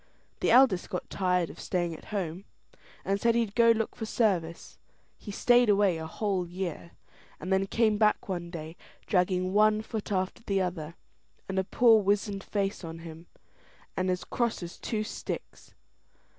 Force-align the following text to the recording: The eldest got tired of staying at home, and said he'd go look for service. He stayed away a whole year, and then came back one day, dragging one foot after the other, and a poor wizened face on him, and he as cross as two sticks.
The 0.39 0.49
eldest 0.49 0.89
got 0.89 1.11
tired 1.11 1.51
of 1.51 1.59
staying 1.59 1.93
at 1.93 2.05
home, 2.05 2.45
and 3.05 3.21
said 3.21 3.35
he'd 3.35 3.53
go 3.53 3.69
look 3.69 3.95
for 3.95 4.07
service. 4.07 4.79
He 5.19 5.29
stayed 5.29 5.69
away 5.69 5.99
a 5.99 6.07
whole 6.07 6.47
year, 6.47 6.93
and 7.39 7.53
then 7.53 7.67
came 7.67 7.99
back 7.99 8.27
one 8.27 8.49
day, 8.49 8.77
dragging 9.05 9.53
one 9.53 9.83
foot 9.83 10.11
after 10.11 10.41
the 10.41 10.59
other, 10.59 10.95
and 11.47 11.59
a 11.59 11.63
poor 11.63 12.01
wizened 12.01 12.43
face 12.43 12.83
on 12.83 12.97
him, 13.05 13.27
and 13.95 14.09
he 14.09 14.13
as 14.13 14.23
cross 14.23 14.63
as 14.63 14.79
two 14.79 15.03
sticks. 15.03 15.75